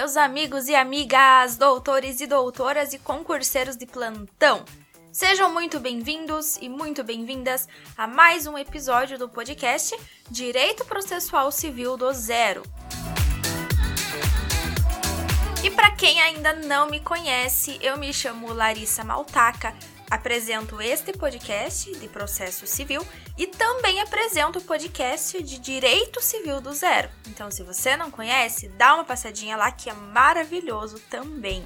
meus 0.00 0.16
amigos 0.16 0.66
e 0.66 0.74
amigas, 0.74 1.58
doutores 1.58 2.22
e 2.22 2.26
doutoras 2.26 2.94
e 2.94 2.98
concurseiros 2.98 3.76
de 3.76 3.84
plantão. 3.84 4.64
Sejam 5.12 5.52
muito 5.52 5.78
bem-vindos 5.78 6.56
e 6.56 6.70
muito 6.70 7.04
bem-vindas 7.04 7.68
a 7.98 8.06
mais 8.06 8.46
um 8.46 8.56
episódio 8.56 9.18
do 9.18 9.28
podcast 9.28 9.94
Direito 10.30 10.86
Processual 10.86 11.52
Civil 11.52 11.98
do 11.98 12.10
Zero. 12.14 12.62
E 15.62 15.70
para 15.70 15.90
quem 15.90 16.18
ainda 16.22 16.54
não 16.54 16.88
me 16.88 17.00
conhece, 17.00 17.78
eu 17.82 17.98
me 17.98 18.10
chamo 18.10 18.54
Larissa 18.54 19.04
Maltaca, 19.04 19.74
apresento 20.10 20.82
este 20.82 21.12
podcast 21.12 21.92
de 21.96 22.08
processo 22.08 22.66
civil 22.66 23.06
e 23.38 23.46
também 23.46 24.00
apresento 24.00 24.58
o 24.58 24.62
podcast 24.62 25.40
de 25.42 25.58
Direito 25.58 26.20
Civil 26.20 26.60
do 26.60 26.72
Zero. 26.72 27.08
Então, 27.28 27.50
se 27.50 27.62
você 27.62 27.96
não 27.96 28.10
conhece, 28.10 28.68
dá 28.70 28.94
uma 28.94 29.04
passadinha 29.04 29.56
lá 29.56 29.70
que 29.70 29.88
é 29.88 29.94
maravilhoso 29.94 30.98
também. 31.08 31.64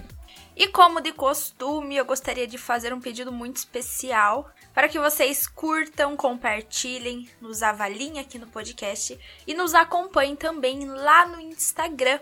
E 0.56 0.68
como 0.68 1.01
de 1.01 1.12
costume, 1.12 1.96
eu 1.96 2.04
gostaria 2.04 2.46
de 2.46 2.59
fazer 2.59 2.92
um 2.92 3.01
pedido 3.01 3.32
muito 3.32 3.56
especial 3.56 4.48
para 4.73 4.88
que 4.88 4.98
vocês 4.98 5.48
curtam, 5.48 6.16
compartilhem, 6.16 7.29
nos 7.40 7.62
avaliem 7.62 8.20
aqui 8.20 8.38
no 8.38 8.46
podcast 8.46 9.18
e 9.46 9.54
nos 9.54 9.74
acompanhem 9.74 10.37
também 10.37 10.84
lá 10.87 11.26
no 11.26 11.40
Instagram 11.40 12.20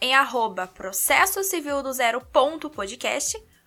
em 0.00 0.14
arroba 0.14 0.68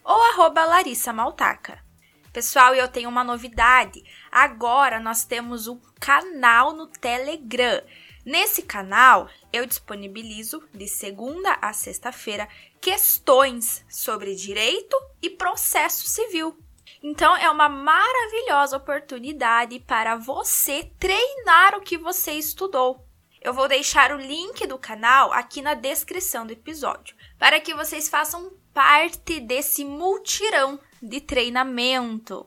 ou 0.03 0.21
arroba 0.33 0.65
Larissa 0.65 1.13
Maltaca. 1.13 1.90
Pessoal, 2.33 2.73
eu 2.73 2.87
tenho 2.87 3.09
uma 3.09 3.25
novidade. 3.25 4.01
Agora 4.31 5.01
nós 5.01 5.25
temos 5.25 5.67
um 5.67 5.77
canal 5.99 6.73
no 6.73 6.87
Telegram. 6.87 7.81
Nesse 8.25 8.61
canal, 8.61 9.27
eu 9.51 9.65
disponibilizo 9.65 10.63
de 10.73 10.87
segunda 10.87 11.57
a 11.61 11.73
sexta-feira 11.73 12.47
questões 12.79 13.83
sobre 13.89 14.33
direito 14.33 14.95
e 15.21 15.29
processo 15.29 16.07
civil. 16.07 16.57
Então, 17.03 17.35
é 17.35 17.49
uma 17.49 17.67
maravilhosa 17.67 18.77
oportunidade 18.77 19.79
para 19.79 20.15
você 20.15 20.89
treinar 20.97 21.75
o 21.75 21.81
que 21.81 21.97
você 21.97 22.31
estudou. 22.33 23.05
Eu 23.41 23.53
vou 23.53 23.67
deixar 23.67 24.11
o 24.11 24.17
link 24.17 24.65
do 24.67 24.77
canal 24.77 25.33
aqui 25.33 25.61
na 25.61 25.73
descrição 25.73 26.45
do 26.45 26.53
episódio, 26.53 27.15
para 27.39 27.59
que 27.59 27.73
vocês 27.73 28.07
façam 28.07 28.53
parte 28.73 29.39
desse 29.39 29.83
multirão 29.83 30.79
de 31.01 31.19
treinamento. 31.19 32.45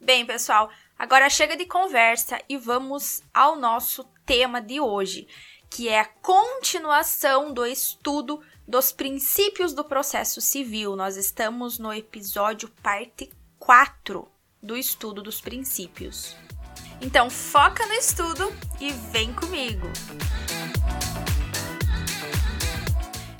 Bem, 0.00 0.24
pessoal, 0.24 0.70
agora 0.98 1.28
chega 1.28 1.56
de 1.56 1.66
conversa 1.66 2.40
e 2.48 2.56
vamos 2.56 3.22
ao 3.34 3.56
nosso 3.56 4.04
tema 4.24 4.60
de 4.60 4.80
hoje, 4.80 5.28
que 5.68 5.88
é 5.88 6.00
a 6.00 6.04
continuação 6.04 7.52
do 7.52 7.66
estudo 7.66 8.42
dos 8.66 8.92
princípios 8.92 9.74
do 9.74 9.84
processo 9.84 10.40
civil. 10.40 10.96
Nós 10.96 11.16
estamos 11.16 11.78
no 11.78 11.92
episódio 11.92 12.68
parte 12.82 13.30
4 13.58 14.26
do 14.62 14.76
estudo 14.76 15.22
dos 15.22 15.40
princípios. 15.40 16.36
Então, 17.00 17.30
foca 17.30 17.86
no 17.86 17.94
estudo 17.94 18.52
e 18.80 18.92
vem 18.92 19.32
comigo! 19.32 19.86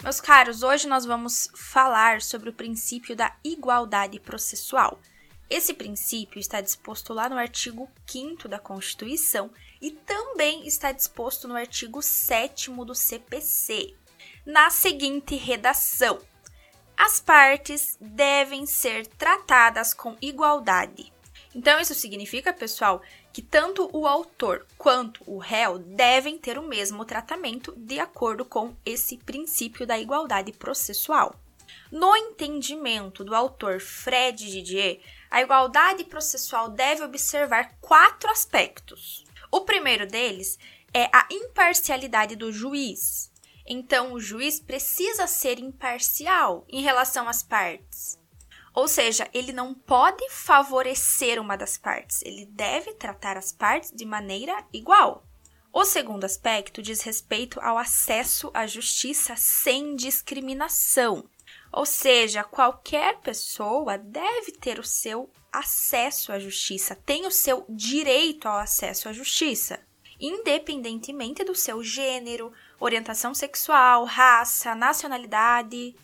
Meus 0.03 0.19
caros, 0.19 0.63
hoje 0.63 0.89
nós 0.89 1.05
vamos 1.05 1.51
falar 1.55 2.23
sobre 2.23 2.49
o 2.49 2.55
princípio 2.55 3.15
da 3.15 3.37
igualdade 3.45 4.19
processual. 4.19 4.99
Esse 5.49 5.75
princípio 5.75 6.41
está 6.41 6.63
disposto 6.63 7.13
lá 7.13 7.29
no 7.29 7.37
artigo 7.37 7.87
5 8.07 8.49
da 8.49 8.59
Constituição 8.59 9.51
e 9.79 9.91
também 9.91 10.67
está 10.67 10.91
disposto 10.91 11.47
no 11.47 11.55
artigo 11.55 12.01
7 12.01 12.71
do 12.71 12.95
CPC, 12.95 13.95
na 14.47 14.71
seguinte 14.71 15.37
redação: 15.37 16.19
As 16.97 17.21
partes 17.21 17.99
devem 18.01 18.65
ser 18.65 19.07
tratadas 19.07 19.93
com 19.93 20.17
igualdade. 20.23 21.13
Então, 21.55 21.81
isso 21.81 21.95
significa, 21.95 22.53
pessoal, 22.53 23.03
que 23.33 23.43
tanto 23.43 23.91
o 23.93 24.07
autor 24.07 24.67
quanto 24.79 25.23
o 25.27 25.39
réu 25.39 25.79
devem 25.79 26.39
ter 26.39 26.57
o 26.57 26.63
mesmo 26.63 27.05
tratamento 27.05 27.75
de 27.77 27.99
acordo 27.99 28.45
com 28.45 28.75
esse 28.87 29.17
princípio 29.17 29.87
da 29.87 29.99
igualdade 29.99 30.53
processual. 30.53 31.35
No 31.91 32.17
entendimento 32.17 33.25
do 33.25 33.35
autor 33.35 33.81
Fred 33.81 34.49
Didier, 34.49 35.01
a 35.29 35.43
igualdade 35.43 36.05
processual 36.05 36.69
deve 36.69 37.03
observar 37.03 37.77
quatro 37.81 38.31
aspectos. 38.31 39.25
O 39.51 39.63
primeiro 39.63 40.07
deles 40.07 40.57
é 40.95 41.09
a 41.13 41.27
imparcialidade 41.31 42.37
do 42.37 42.53
juiz. 42.53 43.31
Então, 43.67 44.13
o 44.13 44.21
juiz 44.21 44.61
precisa 44.61 45.27
ser 45.27 45.59
imparcial 45.59 46.65
em 46.69 46.83
relação 46.83 47.29
às 47.29 47.43
partes. 47.43 48.20
Ou 48.75 48.87
seja, 48.87 49.29
ele 49.35 49.53
não 49.53 49.75
pode 49.75 50.29
favorecer 50.31 51.41
uma 51.41 51.57
das 51.57 51.77
partes, 51.77 52.23
ele 52.23 52.47
deve 52.47 52.95
tratar 52.95 53.37
as 53.37 53.53
partes 53.53 53.91
de 53.91 54.05
maneira 54.05 54.65
igual. 54.73 55.25
O 55.73 55.85
segundo 55.85 56.25
aspecto 56.25 56.83
diz 56.83 57.01
respeito 57.03 57.61
ao 57.61 57.79
acesso 57.79 58.51
à 58.53 58.67
justiça 58.67 59.37
sem 59.37 59.95
discriminação. 59.95 61.25
Ou 61.73 61.87
seja, 61.87 62.43
qualquer 62.43 63.19
pessoa 63.21 63.97
deve 63.97 64.53
ter 64.53 64.81
o 64.81 64.85
seu 64.85 65.31
acesso 65.53 66.33
à 66.33 66.39
justiça, 66.39 66.95
tem 66.95 67.27
o 67.27 67.31
seu 67.31 67.65
direito 67.69 68.49
ao 68.49 68.59
acesso 68.59 69.09
à 69.09 69.13
justiça, 69.13 69.81
independentemente 70.21 71.45
do 71.45 71.55
seu 71.55 71.83
gênero, 71.83 72.53
orientação 72.79 73.33
sexual, 73.33 74.05
raça, 74.05 74.75
nacionalidade, 74.75 75.95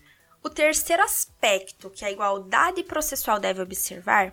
o 0.46 0.48
terceiro 0.48 1.02
aspecto 1.02 1.90
que 1.90 2.04
a 2.04 2.10
igualdade 2.10 2.84
processual 2.84 3.40
deve 3.40 3.60
observar 3.60 4.32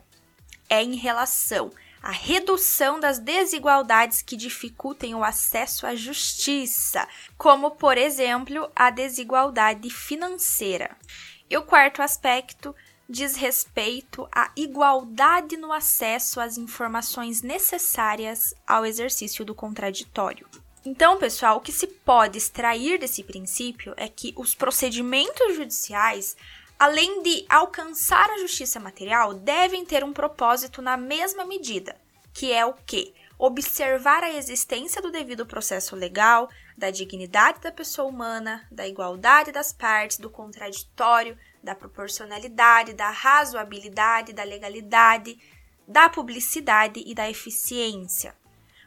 é 0.69 0.83
em 0.83 0.95
relação 0.95 1.71
à 2.03 2.11
redução 2.11 2.99
das 2.99 3.17
desigualdades 3.17 4.21
que 4.21 4.37
dificultem 4.37 5.15
o 5.15 5.23
acesso 5.23 5.87
à 5.87 5.95
justiça, 5.95 7.07
como, 7.35 7.71
por 7.71 7.97
exemplo, 7.97 8.71
a 8.75 8.91
desigualdade 8.91 9.89
financeira. 9.89 10.95
E 11.49 11.57
o 11.57 11.63
quarto 11.63 12.03
aspecto 12.03 12.75
diz 13.09 13.35
respeito 13.35 14.29
à 14.31 14.51
igualdade 14.55 15.57
no 15.57 15.73
acesso 15.73 16.39
às 16.39 16.59
informações 16.59 17.41
necessárias 17.41 18.53
ao 18.67 18.85
exercício 18.85 19.43
do 19.43 19.55
contraditório. 19.55 20.47
Então, 20.85 21.17
pessoal, 21.17 21.57
o 21.57 21.61
que 21.61 21.71
se 21.71 21.87
pode 21.87 22.37
extrair 22.37 22.99
desse 22.99 23.23
princípio 23.23 23.93
é 23.95 24.09
que 24.09 24.33
os 24.35 24.53
procedimentos 24.53 25.55
judiciais, 25.55 26.35
além 26.77 27.23
de 27.23 27.45
alcançar 27.47 28.29
a 28.29 28.37
justiça 28.39 28.81
material, 28.81 29.33
devem 29.33 29.85
ter 29.85 30.03
um 30.03 30.11
propósito 30.11 30.81
na 30.81 30.97
mesma 30.97 31.45
medida, 31.45 31.95
que 32.33 32.51
é 32.51 32.65
o 32.65 32.73
que? 32.73 33.13
Observar 33.39 34.23
a 34.23 34.33
existência 34.33 35.01
do 35.01 35.09
devido 35.09 35.45
processo 35.45 35.95
legal, 35.95 36.49
da 36.77 36.91
dignidade 36.91 37.61
da 37.61 37.71
pessoa 37.71 38.09
humana, 38.09 38.67
da 38.69 38.85
igualdade 38.85 39.53
das 39.53 39.71
partes, 39.71 40.17
do 40.17 40.29
contraditório, 40.29 41.37
da 41.63 41.73
proporcionalidade, 41.73 42.93
da 42.93 43.09
razoabilidade, 43.09 44.33
da 44.33 44.43
legalidade, 44.43 45.39
da 45.87 46.09
publicidade 46.09 47.01
e 47.05 47.15
da 47.15 47.29
eficiência. 47.29 48.35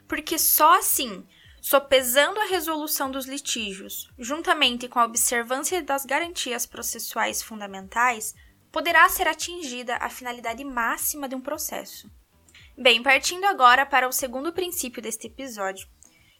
Porque 0.07 0.37
só 0.37 0.77
assim 0.77 1.25
sopesando 1.61 2.39
a 2.39 2.45
resolução 2.45 3.11
dos 3.11 3.25
litígios, 3.25 4.09
juntamente 4.17 4.87
com 4.87 4.99
a 4.99 5.05
observância 5.05 5.81
das 5.81 6.05
garantias 6.05 6.65
processuais 6.65 7.41
fundamentais, 7.41 8.33
poderá 8.71 9.07
ser 9.09 9.27
atingida 9.27 9.95
a 9.97 10.09
finalidade 10.09 10.63
máxima 10.63 11.27
de 11.27 11.35
um 11.35 11.41
processo. 11.41 12.09
Bem, 12.77 13.01
partindo 13.01 13.45
agora 13.45 13.85
para 13.85 14.07
o 14.07 14.11
segundo 14.11 14.53
princípio 14.53 15.01
deste 15.01 15.27
episódio, 15.27 15.87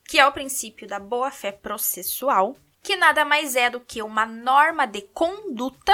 que 0.08 0.19
é 0.19 0.28
o 0.28 0.31
princípio 0.31 0.88
da 0.88 1.00
boa-fé 1.00 1.52
processual, 1.52 2.56
que 2.81 2.96
nada 2.96 3.25
mais 3.25 3.56
é 3.56 3.69
do 3.69 3.81
que 3.81 4.02
uma 4.02 4.25
norma 4.25 4.86
de 4.86 5.02
conduta. 5.02 5.94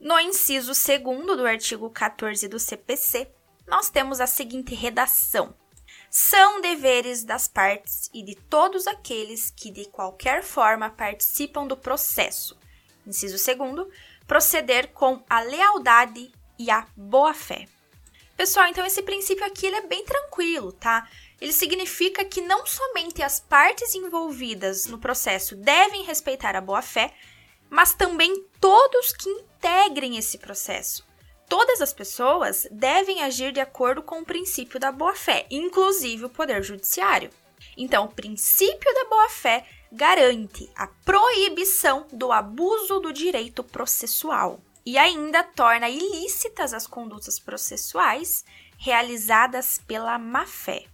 No 0.00 0.18
inciso 0.18 0.74
segundo 0.74 1.36
do 1.36 1.46
artigo 1.46 1.88
14 1.90 2.48
do 2.48 2.58
CPC, 2.58 3.30
nós 3.66 3.90
temos 3.90 4.20
a 4.20 4.26
seguinte 4.26 4.74
redação: 4.74 5.54
são 6.16 6.60
deveres 6.60 7.24
das 7.24 7.48
partes 7.48 8.08
e 8.14 8.22
de 8.22 8.36
todos 8.36 8.86
aqueles 8.86 9.50
que 9.50 9.68
de 9.68 9.86
qualquer 9.86 10.44
forma 10.44 10.88
participam 10.88 11.66
do 11.66 11.76
processo. 11.76 12.56
Inciso 13.04 13.36
segundo, 13.36 13.90
proceder 14.24 14.92
com 14.92 15.24
a 15.28 15.40
lealdade 15.40 16.30
e 16.56 16.70
a 16.70 16.86
boa-fé. 16.96 17.66
Pessoal, 18.36 18.68
então 18.68 18.86
esse 18.86 19.02
princípio 19.02 19.44
aqui 19.44 19.66
ele 19.66 19.74
é 19.74 19.86
bem 19.88 20.04
tranquilo, 20.04 20.70
tá? 20.70 21.10
Ele 21.40 21.52
significa 21.52 22.24
que 22.24 22.40
não 22.40 22.64
somente 22.64 23.20
as 23.20 23.40
partes 23.40 23.92
envolvidas 23.96 24.86
no 24.86 25.00
processo 25.00 25.56
devem 25.56 26.04
respeitar 26.04 26.54
a 26.54 26.60
boa-fé, 26.60 27.12
mas 27.68 27.92
também 27.92 28.46
todos 28.60 29.12
que 29.12 29.28
integrem 29.28 30.16
esse 30.16 30.38
processo. 30.38 31.04
Todas 31.56 31.80
as 31.80 31.92
pessoas 31.92 32.66
devem 32.68 33.22
agir 33.22 33.52
de 33.52 33.60
acordo 33.60 34.02
com 34.02 34.18
o 34.18 34.24
princípio 34.24 34.80
da 34.80 34.90
boa-fé, 34.90 35.46
inclusive 35.48 36.24
o 36.24 36.28
Poder 36.28 36.64
Judiciário. 36.64 37.30
Então, 37.76 38.06
o 38.06 38.12
princípio 38.12 38.92
da 38.92 39.04
boa-fé 39.04 39.64
garante 39.92 40.68
a 40.74 40.88
proibição 40.88 42.08
do 42.12 42.32
abuso 42.32 42.98
do 42.98 43.12
direito 43.12 43.62
processual 43.62 44.60
e 44.84 44.98
ainda 44.98 45.44
torna 45.44 45.88
ilícitas 45.88 46.74
as 46.74 46.88
condutas 46.88 47.38
processuais 47.38 48.44
realizadas 48.76 49.80
pela 49.86 50.18
má-fé. 50.18 50.86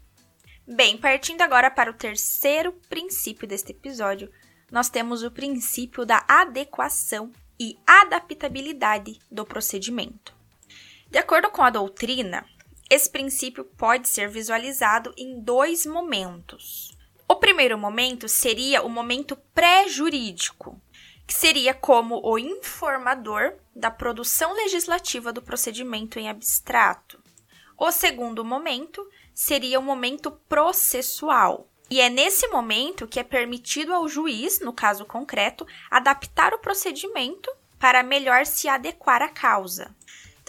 Bem, 0.69 0.99
partindo 0.99 1.41
agora 1.41 1.71
para 1.71 1.91
o 1.91 1.95
terceiro 1.95 2.71
princípio 2.87 3.49
deste 3.49 3.73
episódio, 3.73 4.31
nós 4.71 4.91
temos 4.91 5.23
o 5.23 5.31
princípio 5.31 6.05
da 6.05 6.23
adequação 6.29 7.33
e 7.59 7.79
adaptabilidade 7.87 9.19
do 9.31 9.47
procedimento. 9.47 10.39
De 11.11 11.19
acordo 11.19 11.51
com 11.51 11.61
a 11.61 11.71
doutrina, 11.71 12.47
esse 12.89 13.11
princípio 13.11 13.65
pode 13.65 14.09
ser 14.09 14.29
visualizado 14.29 15.12
em 15.17 15.41
dois 15.41 15.85
momentos. 15.85 16.97
O 17.29 17.35
primeiro 17.35 17.77
momento 17.77 18.29
seria 18.29 18.83
o 18.83 18.89
momento 18.89 19.37
pré-jurídico, 19.53 20.81
que 21.27 21.35
seria 21.35 21.75
como 21.75 22.21
o 22.25 22.39
informador 22.39 23.55
da 23.75 23.91
produção 23.91 24.53
legislativa 24.55 25.33
do 25.33 25.43
procedimento 25.43 26.17
em 26.19 26.29
abstrato. 26.29 27.21
O 27.77 27.91
segundo 27.91 28.45
momento 28.45 29.05
seria 29.35 29.81
o 29.81 29.83
momento 29.83 30.31
processual. 30.49 31.69
E 31.91 32.01
é 32.01 32.09
nesse 32.09 32.47
momento 32.49 33.09
que 33.09 33.19
é 33.19 33.25
permitido 33.25 33.93
ao 33.93 34.09
juiz, 34.09 34.61
no 34.61 34.73
caso 34.73 35.05
concreto, 35.05 35.67
adaptar 35.91 36.55
o 36.55 36.59
procedimento 36.59 37.51
para 37.81 38.05
melhor 38.05 38.47
se 38.47 38.69
adequar 38.69 39.23
à 39.23 39.29
causa. 39.29 39.93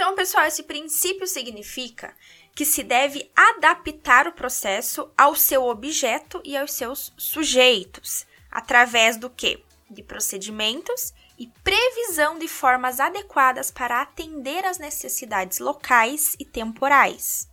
Então, 0.02 0.16
pessoal, 0.16 0.48
esse 0.48 0.64
princípio 0.64 1.28
significa 1.28 2.16
que 2.56 2.66
se 2.66 2.82
deve 2.82 3.30
adaptar 3.36 4.28
o 4.28 4.32
processo 4.32 5.08
ao 5.16 5.36
seu 5.36 5.68
objeto 5.68 6.42
e 6.44 6.58
aos 6.58 6.74
seus 6.74 7.14
sujeitos, 7.16 8.26
através 8.50 9.16
do 9.16 9.30
que? 9.30 9.64
De 9.88 10.02
procedimentos 10.02 11.14
e 11.38 11.46
previsão 11.64 12.40
de 12.40 12.48
formas 12.48 13.00
adequadas 13.00 13.70
para 13.70 14.02
atender 14.02 14.66
às 14.66 14.80
necessidades 14.80 15.60
locais 15.60 16.36
e 16.40 16.46
temporais. 16.46 17.48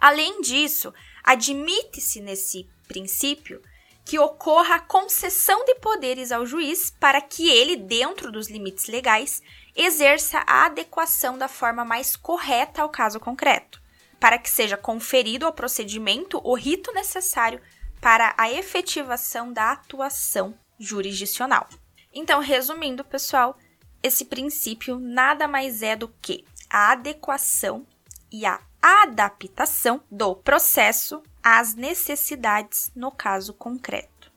Além 0.00 0.40
disso, 0.40 0.94
admite-se 1.22 2.22
nesse 2.22 2.66
princípio 2.88 3.60
que 4.06 4.18
ocorra 4.18 4.76
a 4.76 4.80
concessão 4.80 5.66
de 5.66 5.74
poderes 5.74 6.32
ao 6.32 6.46
juiz 6.46 6.90
para 6.98 7.20
que 7.20 7.50
ele, 7.50 7.76
dentro 7.76 8.32
dos 8.32 8.48
limites 8.48 8.86
legais, 8.86 9.42
exerça 9.74 10.42
a 10.46 10.66
adequação 10.66 11.38
da 11.38 11.48
forma 11.48 11.84
mais 11.84 12.16
correta 12.16 12.82
ao 12.82 12.88
caso 12.88 13.20
concreto, 13.20 13.80
para 14.18 14.38
que 14.38 14.50
seja 14.50 14.76
conferido 14.76 15.46
ao 15.46 15.52
procedimento 15.52 16.40
o 16.44 16.54
rito 16.54 16.92
necessário 16.92 17.60
para 18.00 18.34
a 18.36 18.50
efetivação 18.50 19.52
da 19.52 19.72
atuação 19.72 20.54
jurisdicional. 20.78 21.68
Então, 22.12 22.40
resumindo, 22.40 23.04
pessoal, 23.04 23.56
esse 24.02 24.24
princípio 24.24 24.98
nada 24.98 25.46
mais 25.46 25.82
é 25.82 25.94
do 25.94 26.08
que 26.20 26.44
a 26.68 26.92
adequação 26.92 27.86
e 28.32 28.46
a 28.46 28.60
adaptação 28.80 30.02
do 30.10 30.34
processo 30.34 31.22
às 31.42 31.74
necessidades 31.74 32.90
no 32.94 33.10
caso 33.10 33.52
concreto. 33.52 34.32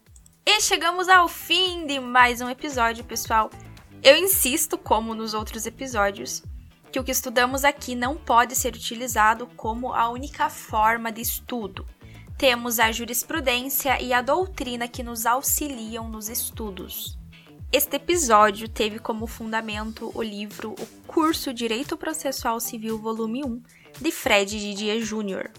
E 0.46 0.60
chegamos 0.60 1.08
ao 1.08 1.30
fim 1.30 1.86
de 1.88 2.00
mais 2.00 2.42
um 2.42 2.50
episódio, 2.50 3.04
pessoal. 3.06 3.50
Eu 4.04 4.18
insisto, 4.18 4.78
como 4.78 5.16
nos 5.16 5.34
outros 5.34 5.66
episódios, 5.66 6.44
que 6.92 7.00
o 7.00 7.04
que 7.06 7.12
estudamos 7.12 7.64
aqui 7.64 7.96
não 7.96 8.18
pode 8.18 8.54
ser 8.54 8.76
utilizado 8.76 9.48
como 9.56 9.94
a 9.94 10.10
única 10.10 10.50
forma 10.50 11.10
de 11.10 11.22
estudo. 11.22 11.88
Temos 12.38 12.80
a 12.80 12.92
jurisprudência 12.92 14.02
e 14.02 14.12
a 14.12 14.22
doutrina 14.22 14.90
que 14.90 15.02
nos 15.02 15.26
auxiliam 15.26 16.10
nos 16.10 16.28
estudos. 16.28 17.18
Este 17.72 17.96
episódio 17.96 18.68
teve 18.68 19.00
como 19.00 19.26
fundamento 19.26 20.12
o 20.14 20.22
livro 20.22 20.76
O 20.78 20.86
Curso 21.08 21.54
Direito 21.54 21.96
Processual 21.96 22.60
Civil, 22.60 23.00
volume 23.00 23.42
1, 23.46 23.64
de 24.02 24.12
Fred 24.12 24.60
Didier 24.60 25.02
Jr. 25.02 25.50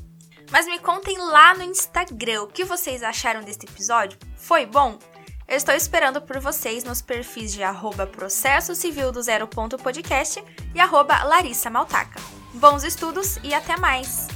Mas 0.52 0.66
me 0.66 0.78
contem 0.78 1.16
lá 1.16 1.54
no 1.54 1.62
Instagram 1.62 2.42
o 2.42 2.48
que 2.48 2.62
vocês 2.62 3.02
acharam 3.02 3.40
deste 3.40 3.64
episódio. 3.64 4.18
Foi 4.36 4.66
bom? 4.66 4.98
Estou 5.46 5.74
esperando 5.74 6.22
por 6.22 6.40
vocês 6.40 6.84
nos 6.84 7.02
perfis 7.02 7.52
de 7.52 7.62
arroba 7.62 8.06
processo 8.06 8.74
civil 8.74 9.12
do 9.12 9.22
zero 9.22 9.46
ponto 9.46 9.76
podcast 9.76 10.42
e 10.74 10.80
arroba 10.80 11.22
Larissa 11.22 11.68
Maltaca. 11.68 12.20
Bons 12.54 12.82
estudos 12.82 13.38
e 13.42 13.52
até 13.52 13.76
mais! 13.76 14.33